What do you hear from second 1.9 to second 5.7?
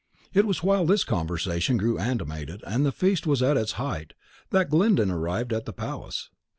animated, and the feast was at its height, that Glyndon arrived at